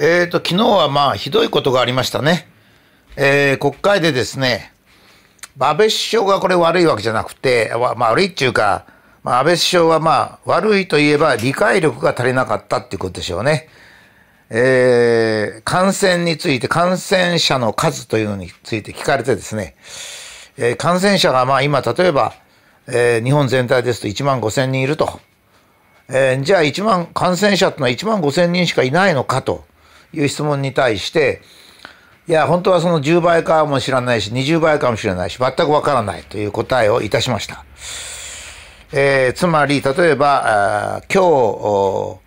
[0.00, 2.46] えーと、昨日はまあ、ひどいことがありましたね。
[3.16, 4.72] えー、国会でですね、
[5.58, 8.86] 安倍首相がこれ悪いわけじゃなくて、まあ悪いっていうか、
[9.24, 13.68] まあ、安倍首相はまあ悪いといえば理解力が足りなかったっていうことでしょうね。
[14.50, 19.74] えー、感染について、感染者の数というのについて聞かれてですね、
[20.58, 22.34] えー、感染者がまあ今例えば、
[22.86, 25.18] えー、日本全体ですと1万5千人いると。
[26.08, 29.66] えー、じゃあ1万、感染者ってのは1万5千人しかいないのかと。
[30.12, 31.42] いう質問に対して、
[32.26, 37.64] いや、本当はその10倍かもしれないし、20倍かもしれないし、全くわからないという答えをいたしました。
[38.92, 42.18] えー、つまり、例えば、今日、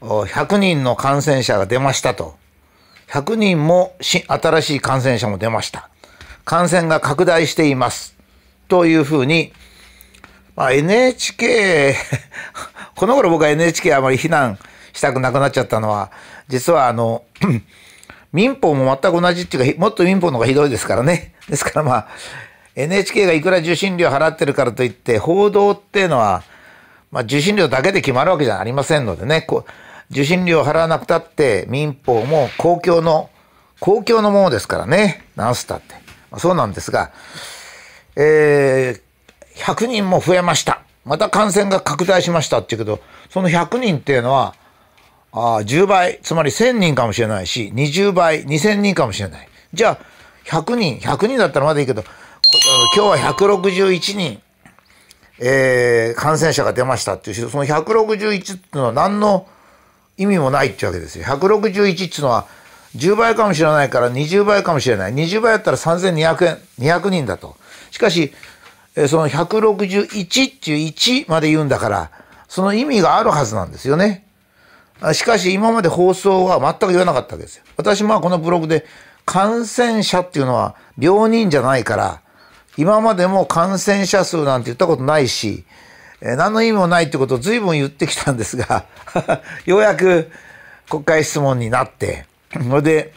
[0.00, 2.36] 100人の感染者が出ましたと。
[3.08, 5.90] 100人も新しい感染者も出ました。
[6.44, 8.16] 感染が拡大しています。
[8.68, 9.52] というふうに、
[10.56, 11.94] まあ、NHK
[12.96, 14.58] この頃僕は NHK あまり非難
[14.96, 16.10] したくなくなっちゃったのは、
[16.48, 17.24] 実はあの、
[18.32, 21.34] 民法も全く同じっていうか、もっと民法の方がひどいですからね。
[21.48, 22.08] ですからまあ、
[22.74, 26.42] NHK がいくら受信料払ってるからといって、報道っていうのは、
[27.10, 29.70] まあ、受信料だけで決まるわけじゃありませんのでね、こう
[30.10, 33.30] 受信料払わなくたって民法も公共の、
[33.80, 35.94] 公共のものですからね、直すたって。
[36.30, 37.10] まあ、そうなんですが、
[38.16, 40.80] えー、100人も増えました。
[41.04, 44.54] また感染が拡大しましたっていうけど、その100人っていうのは、
[45.36, 49.48] あ10倍、つまり1000人かもしれないし、20倍、2000人かもしれない。
[49.74, 49.98] じゃあ、
[50.46, 52.04] 100人、100人だったらまだいいけど、
[52.94, 54.40] 今日は161人、
[55.38, 59.46] えー、感染者が出ましたっていうその161っていうのは何の
[60.16, 61.24] 意味もないっていうわけですよ。
[61.26, 62.46] 161っていうのは
[62.96, 65.14] 10倍かもしれないから20倍かもしれない。
[65.14, 67.56] 20倍だったら3200円、200人だと。
[67.90, 68.32] しかし、
[69.08, 72.10] その161っていう1まで言うんだから、
[72.48, 74.25] その意味があるはずなんですよね。
[75.12, 77.64] しかし今まで放送は全く言わなかったわけですよ。
[77.76, 78.86] 私もこのブログで
[79.24, 82.22] 感染者っていうのは病人じゃないから、
[82.76, 85.64] 今までも感染者数なんて言ったことないし、
[86.20, 88.86] え、何の意味もないってことを随分言ってきたんですが
[89.66, 90.30] ようやく
[90.88, 93.12] 国会質問になって、それで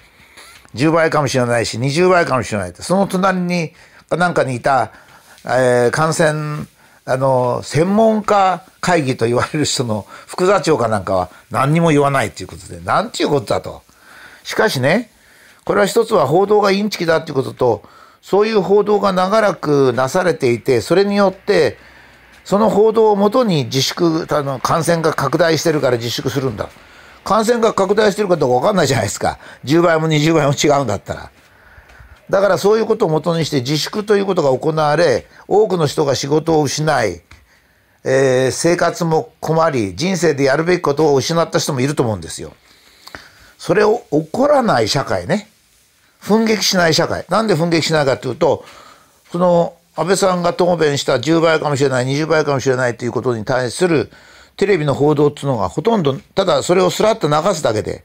[0.76, 3.74] 10倍かもしれないし、20倍かもしれないって、その隣に、
[4.10, 4.92] なんかにいた、
[5.46, 6.66] えー、感染
[7.06, 13.84] あの、専門家会議と言われる人の副座長かなんかは何にも言わないということで、なんていうことだと。
[14.44, 15.12] しかしね、
[15.66, 17.84] これは一つは報道がインチキだっていうことと、
[18.22, 21.78] そういう報道が長らくなされていて、それによって、
[22.44, 26.70] その報道をもとに自粛、あの、感染が拡大してるから自粛するんだ。
[27.24, 29.38] 感染が拡大してるかどうかわかんないじゃないですか。
[29.66, 31.32] 10倍も20倍も違うんだったら。
[32.30, 37.22] だからそういうことをもとにして自粛ということが行われ、多くの人が仕事を失い、
[38.04, 42.54] えー、生活も困り、人生でやるべきことを失った人もいると思うんですよ。
[43.58, 45.50] それを起こらない社会ね。
[46.20, 47.26] 奮撃しない社会。
[47.30, 48.64] なんで奮撃しないかというと、
[49.32, 54.12] その安倍さんが答弁した10倍かもしれない、20倍かもしれないということに対する
[54.56, 58.04] テレビの報道っていうのがほとんど、ただそれをスラッと流すだけで、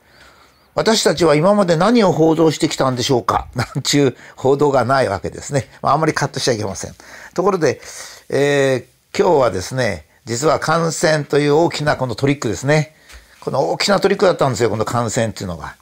[0.75, 3.49] 私たちは今まで何を報道してきたんでしょうか？
[3.55, 5.69] なんちゅう報道がないわけですね。
[5.83, 6.95] まあ、あんまりカットしちゃいけません。
[7.35, 7.81] ところで、
[8.29, 12.95] えー、今日はですね、実は感染という大きなこのトリックですね。
[13.41, 15.77] この大きなトリックだったんですよ、この感染っていうのが。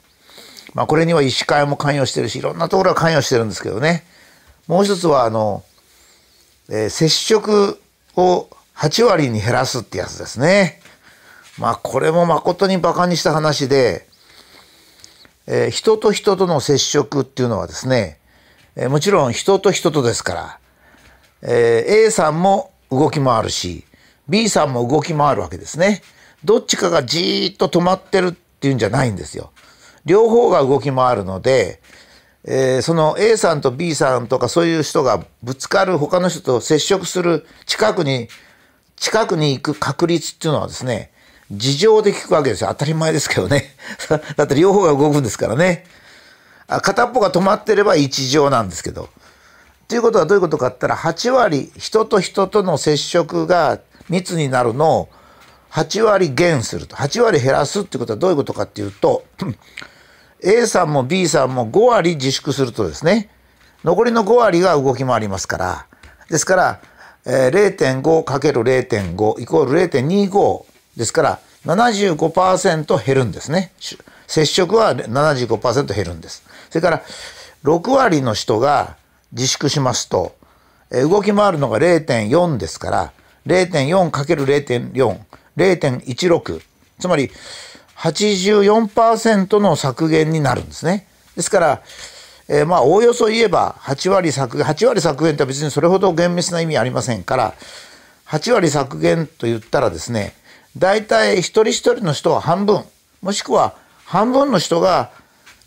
[0.73, 4.05] まあ、これには医師会も関与してるし、いろんなところが関与してるんですけどね。
[4.67, 5.63] もう一つは、あの、
[6.69, 7.79] えー、接触
[8.15, 10.81] を8割に減らすってやつですね。
[11.57, 14.07] まあ、これも誠に馬鹿にした話で、
[15.47, 18.19] えー、人と人との接触っていうのはですね、
[18.75, 20.59] えー、もちろん人と人とですから、
[21.41, 23.83] えー、A さんも動き回るし
[24.29, 26.01] B さんも動き回るわけですね。
[26.43, 29.51] どっちかがじーっと止まってるっていうんじゃないんですよ。
[30.05, 31.81] 両方が動き回るので、
[32.45, 38.27] えー、その A さんと B さんとかそういう人がぶつかる他の人と接触する近くに
[38.97, 41.12] 近くに行く確率っていうのはですね
[41.51, 42.69] 事情で聞くわけですよ。
[42.69, 43.75] 当たり前ですけどね。
[44.35, 45.85] だって両方が動くんですからね。
[46.67, 49.09] あ片っぽが止まってれば一乗なんですけど。
[49.87, 53.79] ということはどういうことかって言ったら、8割、人と人との接触が
[54.09, 55.09] 密になるのを
[55.71, 56.95] 8割減すると。
[56.95, 59.23] 8割減らすってことはどういうことかっていうと、
[60.41, 63.29] A さんも B さんも5割自粛するとですね、
[63.83, 65.85] 残りの5割が動き回りますから、
[66.29, 66.79] ですから、
[67.25, 73.71] 0.5×0.5 イコール0.25ですから75%減るんですね。
[74.27, 76.43] 接触は75%減るんです。
[76.69, 77.01] それから
[77.63, 78.95] 6割の人が
[79.31, 80.35] 自粛しますと、
[80.91, 83.11] 動き回るのが0.4ですから、
[83.47, 85.19] 0.4×0.4、
[85.57, 86.61] 0.16。
[86.99, 87.31] つまり、
[87.97, 91.07] 84%の削減になるんですね。
[91.35, 91.81] ですから、
[92.47, 97.53] えー、まあおおよそ言えば8割削減8割削減って別にそれほど厳密な意味ありませんから
[98.27, 100.33] 8割削減と言ったらですね
[100.77, 102.83] 大体一人一人の人は半分
[103.21, 103.75] もしくは
[104.05, 105.11] 半分の人が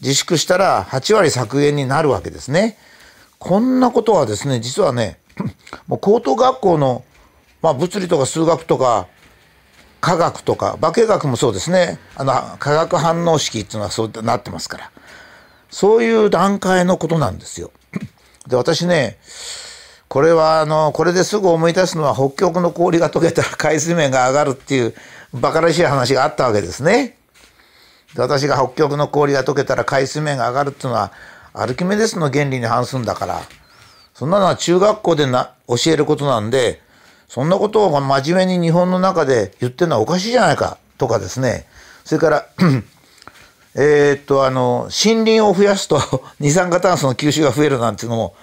[0.01, 2.77] 自粛したら8割削減になるわけですね。
[3.39, 5.19] こんなことはですね実はね
[5.87, 7.05] もう高等学校の、
[7.63, 9.07] まあ、物理とか数学とか
[10.01, 14.91] 科学とか化学もそうですねあの化学反応式っていうのはそうなってますから
[15.71, 17.71] そういう段階のことなんですよ。
[18.47, 19.19] で私ね
[20.09, 24.95] これはあのこれですぐ思い出すのは北極の氷が溶けたら 海水面が上がるっていう
[25.33, 27.17] 馬鹿らしい話があったわけですね。
[28.17, 31.13] 私が北極の氷が溶けたら海水面が上がるっていうのは
[31.53, 33.43] アルキメデスの原理に反するんだから
[34.15, 36.81] そんなのは中学校でな教えることなんで
[37.29, 41.67] そんなことを真面目に日本の中で言ってるのはおかしいじゃないかとかですね
[42.05, 42.47] それから
[43.75, 46.01] え、っとあの森林を増やすと
[46.41, 48.35] 二酸化炭素の吸収が増えるなんていうのも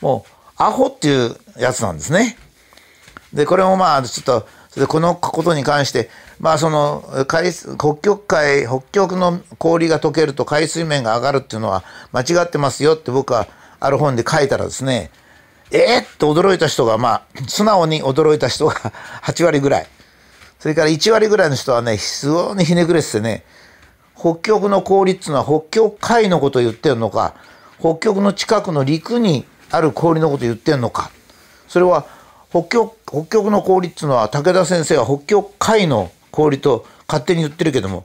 [0.00, 2.36] もうアホっていうやつなんですね。
[3.32, 4.48] でこれもまあちょっと
[4.80, 11.82] でこのことに関してまあその海北極海北極の氷が溶けると海水面が上がるっていうのは
[12.12, 13.46] 間違ってますよって僕は
[13.80, 15.10] ある本で書いたらですね
[15.70, 18.74] えー、っと驚いた人がまあ素直に驚いた人が
[19.22, 19.86] 8割ぐらい
[20.58, 23.44] それから1割ぐらいの人はねすごいひねくれててね
[24.14, 27.34] 北極の氷っていうのは北極海のことを言ってるのか
[27.78, 29.44] 北極の近くの陸に
[29.76, 31.10] ある氷のこと言ってるのか
[31.68, 32.06] それは
[32.50, 38.04] 北極北極の氷っていうのは武田先生は北極海の氷と勝手に言ってるけども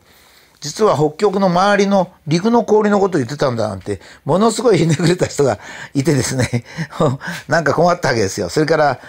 [0.62, 5.60] 実は北極の周りの陸の氷のことを言ってたんだなんてものすごいひねくれた人が
[5.96, 6.66] いてですね
[7.48, 8.50] なんか困ったわけですよ。
[8.50, 9.00] それから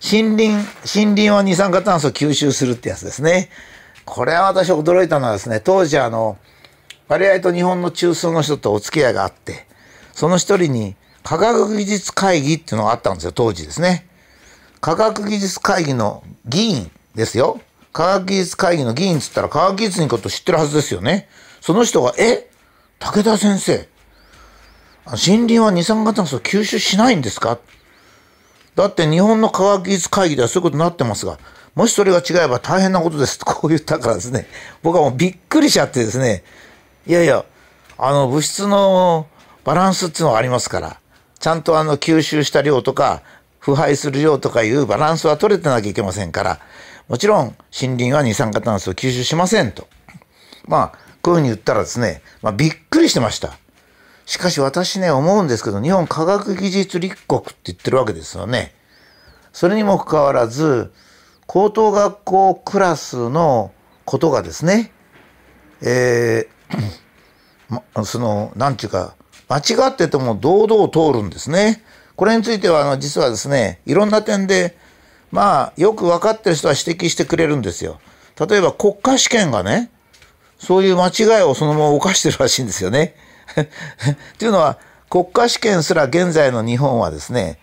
[0.00, 0.66] 森林
[1.00, 3.50] 森林は二酸化炭素を吸収するってやつですね。
[4.04, 6.38] これは私驚いたのはですね当時あの
[7.08, 9.66] 割合と日本の中枢の人とお付き合いがあって
[10.12, 14.06] その一人に科学技術会議っていうのがあったんですよ当時ですね。
[14.80, 17.60] 科学技術会議の議員ですよ。
[17.92, 21.28] 科学技術会議の議員っつったら科学技術のこと知ってるはずですよね。
[21.60, 22.48] その人が、え？
[22.98, 23.88] 武田先生、
[25.06, 27.58] 森林は二酸化炭素を吸収しないんですか？
[28.74, 31.38] だって日本の科学技術会議ではそういうことになってますが、
[31.74, 34.46] もしそれが違えば大変なことですとこう言ったからですね、
[34.82, 36.44] 僕はもうびっくりしちゃってですね、
[37.06, 37.44] いやいや、
[37.98, 39.26] あの物質の
[39.64, 41.00] バランスっていうのがありますから、
[41.42, 43.20] ちゃんとあの吸収した量とか
[43.58, 46.60] 腐敗する量とかいうバランスは取れてなきゃいけませんから、
[47.08, 49.88] もちろん森林は二酸化炭素を吸収しませんと。
[50.66, 53.58] まあ、こういうふうに言ったらですね、まあ、びっくりしてました。
[54.24, 58.72] しかし私ね、思うんですけど、日本科学技術立国って言ってるわけですよね。
[59.52, 60.92] それにもかかわらず、
[61.46, 63.72] 高等学校クラスの
[64.04, 64.92] ことがですね、
[65.80, 69.16] えー、その、なんていうか、
[69.48, 71.82] 間違ってても堂々通るんですね。
[72.16, 74.76] これについてはあの実はですねいろんな点で
[75.30, 78.00] まあよく分かってる人は指摘してくれるんですよ。
[78.38, 79.90] 例えば国家試験がね
[80.58, 83.14] そういう間違いをそのまま犯してるらしいんですよね。
[83.56, 84.78] っていうのは
[85.10, 87.58] 国家試験すら現在の日本はですね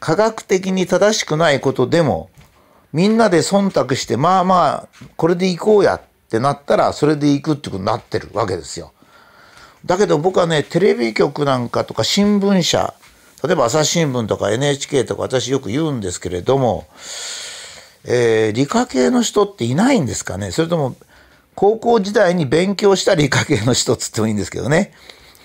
[0.00, 2.30] 科学的に正しくないことでも
[2.92, 6.00] みんなで忖度してまあまあこれでいこうやっ
[6.30, 8.92] てなったらそれでいくってことになってるわけですよ。
[9.88, 12.94] だけど僕はねテレビ局なんかとか新聞社
[13.42, 16.86] 例えば朝日新聞とか NHK とか私よく言うんですけれども、
[18.04, 20.50] えー、理科系の人っていないんですかね？
[20.50, 20.94] それとも
[21.54, 24.92] 高校時代に勉強した理科系の人っつってもいいんですけどね。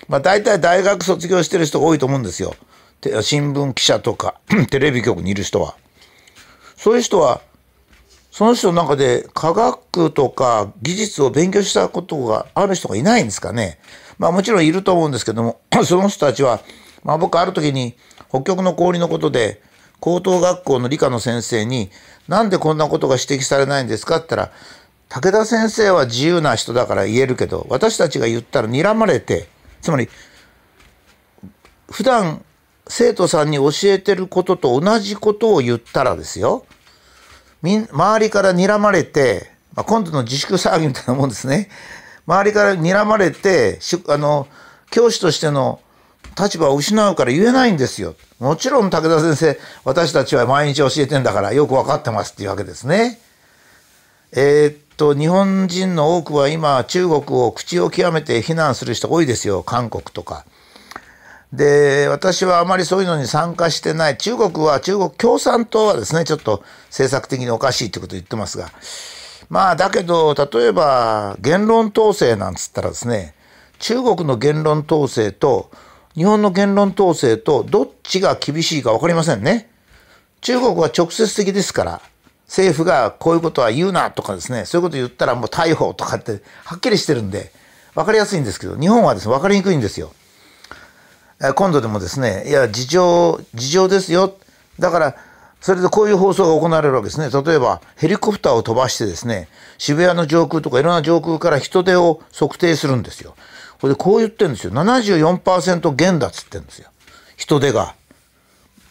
[0.10, 2.54] まあ大体大学卒業してる人が多いと思うんですよ。
[3.22, 4.36] 新聞記者とか
[4.70, 5.76] テレビ局にいる人は。
[6.76, 7.42] そういう人は
[8.32, 13.78] その人の中で科学とか技術を勉強したことがある人がいないんですかね？
[14.18, 16.62] まあもちろんいると思うんですけども その人たちは
[17.04, 17.96] まあ、僕ある時に
[18.30, 19.62] 北極の氷のことで
[20.00, 21.90] 高等学校の理科の先生に
[22.28, 24.52] 「なんでこんなことが指摘されないんですか?」って言ったら
[25.10, 29.48] 「武田先生は自由な人だから言えるけど私たちが言ったら睨まれて
[29.82, 30.10] つまり
[31.92, 32.44] 普段
[32.88, 36.66] 生徒さんに教えてることと同じことを言ったらですよ
[37.62, 41.70] 周りから睨まれて、まあ、今度の自粛騒ぎみたいなもんですね
[42.26, 44.48] 周りから睨まれてあの
[44.90, 45.80] 教師としての
[46.38, 48.16] 立場を失うから言えないんですよ。
[48.40, 53.20] もちろん武田先生、私たちは毎日教えてんだからよく分かってますっていうわけですね。
[54.32, 59.64] えー、っと、日本人の多くは今中国を口を極めて非難する人多いですよ。
[59.64, 60.46] 韓国とか。
[61.52, 64.18] で、私はあまりそういうのに参加してない。
[64.18, 68.72] 中国は中国共産党はですね、ちょっと政策的におかしいってことを言ってますが、
[69.50, 73.36] まあだけど例えば言論統制なんつったらですね
[73.80, 75.70] 中国の言論統制と
[76.16, 79.70] 日本の言論統制とどっちが厳しいか分かりませんね。
[80.42, 82.02] 中国は直接的ですから
[82.48, 87.52] 政府がこういうことは言うなとかですねそういうこと言ったらもう逮捕とかってはっきりしてるんで
[87.96, 90.12] 分かりやすいんですけど日本はですね分かりにくいんですよ。
[91.56, 94.38] 今度でもですねいや事情事情ですよ
[94.80, 95.16] だから
[95.64, 97.30] それでこういう放送が行われるわけですね。
[97.30, 103.34] 例えばヘリコプターを飛ばしてですね渋谷の上空とかいろんな上空から人手を測定するんですよ。
[103.80, 104.74] これでこう言ってるんですよ。
[104.74, 106.90] 74%減だっつってんですよ。
[107.38, 107.96] 人手が。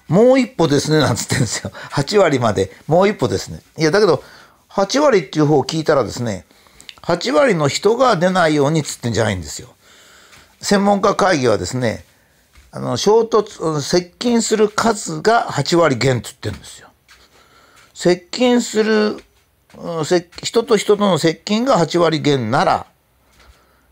[0.09, 1.71] もう一歩ですねなんつってんですよ。
[1.91, 2.73] 8割まで。
[2.87, 3.61] もう一歩ですね。
[3.77, 4.25] いやだけど
[4.71, 6.47] 8割っていう方を聞いたらですね
[7.03, 9.69] 8割の人が出ないようにっつってんじゃないんですよ。
[10.63, 12.07] 専門家会議はですね
[12.73, 16.89] あの衝突接近する数が8割減っつってるんですよ
[17.95, 19.23] 接近する
[20.43, 22.87] 人と人との接近が8割減なら、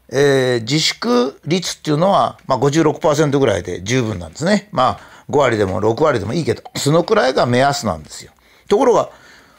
[0.09, 4.69] えー、自粛率っていうのは、まあ、56%ぐらいで十分なんですね。
[4.73, 8.33] まあ5割でも6割でもいいけど、そのくらいが目安なんですよ。
[8.69, 9.11] ところが、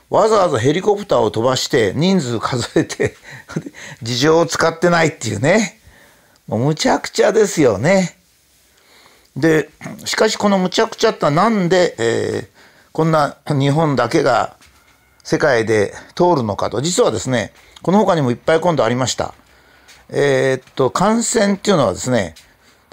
[0.10, 3.16] わざわざヘリコプターを飛ばして人数数えて
[4.04, 5.80] 事情を使ってないっていうね。
[6.48, 8.18] もうむちゃくちゃですよね。
[9.36, 9.70] で、
[10.06, 12.48] しかしこのむちゃくちゃってなんで、えー、
[12.92, 14.58] こんな日本だけが
[15.24, 16.82] 世界で通るのかと。
[16.82, 19.34] 実はですね、この他にもいっぱい今度ありました。
[20.10, 22.36] えー、っと、感染っていうのはですね、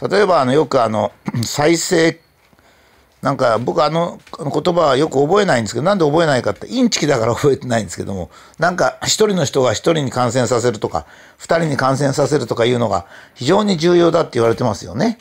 [0.00, 1.12] 例えばあのよくあの
[1.44, 2.20] 再生
[3.20, 8.30] なんか僕あの言葉はよく覚えないんですけどなんで覚えないかってインチキだから覚えてないんですけども
[8.60, 11.04] なんか一人の人が一人に感染させるとか
[11.36, 15.18] 二人に感染させるとかいうのが非常に重要だって言われてますよね。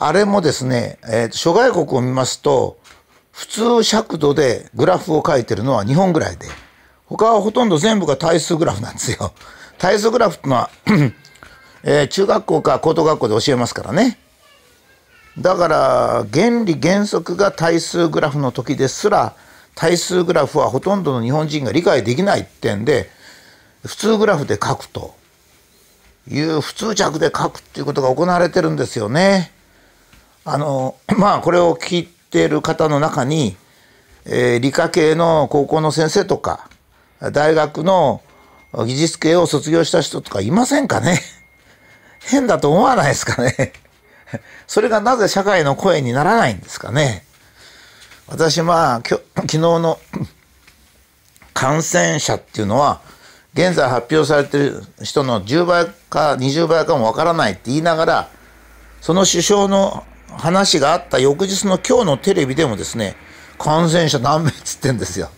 [0.00, 2.78] あれもですね、えー、諸外国を見ますと
[3.32, 6.46] 普通尺度でグラフを書いてるのは日本ぐらいで
[7.06, 9.32] 他はほとんど全部が対数グラフなんですよ。
[9.78, 10.70] 対数グラフってのは
[11.82, 14.18] えー、中学校か高等学校で教えますからね。
[15.38, 19.34] だから原理原則が対数グラフの時ですら
[19.74, 23.10] 対数グラフはほとんどの日本人が理解できないってんで
[23.84, 25.14] 普通グラフで書くと
[26.28, 29.52] いう普通着で書くっていうことが行われてるんですよね。
[30.50, 33.56] あの まあこれを聞いてる方の中に、
[34.24, 36.68] えー、理科系の高校の先生とか
[37.32, 38.22] 大学の
[38.72, 41.20] 技術系を卒業した人とかいませんかね？
[42.20, 43.72] 変だと思わないですかね？
[44.66, 47.24] それがなぜ社会の声にならないんですかね？
[48.26, 49.98] 私まあ 昨日の
[51.54, 53.00] 感染者っていうのは
[53.54, 58.28] 現在発表されてる人の10倍か20倍かもわからないって言いながら
[59.00, 60.04] その首相の
[60.36, 63.16] 話があった翌日の今日のテレビでもですね
[63.58, 65.30] 感染者何名つってんですよ。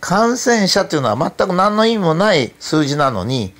[0.00, 3.54] 感染者っていうのは全く何の意味もない数字なのに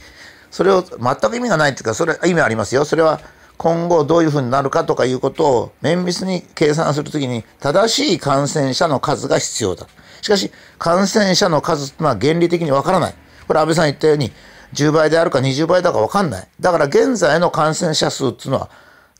[0.51, 2.85] それを全く意味がないっていうかそれ意味ありますよ。
[2.85, 3.21] それは
[3.57, 9.87] 今後どういうふうになるかとかいうことを綿密に計算するときに正しい感染者の数が必要だ。
[10.21, 13.15] しかし感染者の数というのは原理的にわからない。
[13.47, 14.33] これ安倍さん言ったように
[14.75, 16.49] 10倍であるか20倍だかわかんない。
[16.61, 18.71] だから現在の感染者数っていうのは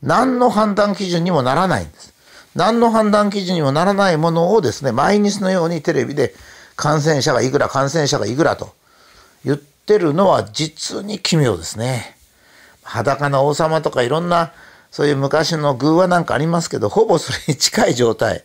[0.01, 2.13] 何の判断基準にもならないんです。
[2.55, 6.33] 何の判断基準にもならないものをですね、毎日のようにテレビで
[6.75, 8.73] 感染者がいくら、感染者がいくらと
[9.43, 12.15] 言ってるのは実に奇妙ですね。
[12.85, 14.53] 裸の王様とかいろんな
[14.91, 18.43] そういう昔の偶話なんかありますけどほぼそれに近い状態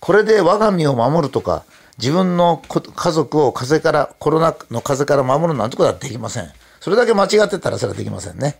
[0.00, 1.64] これで我が身を守るとか
[1.98, 8.56] 自分の家族を風からコロナの風から守るなんてことはできませんそれだけ間違ってたらそれはできませんね